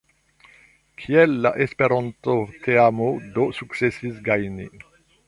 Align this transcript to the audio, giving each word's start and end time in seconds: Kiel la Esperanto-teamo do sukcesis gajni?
Kiel 1.01 1.35
la 1.45 1.51
Esperanto-teamo 1.65 3.11
do 3.37 3.47
sukcesis 3.59 4.17
gajni? 4.31 4.67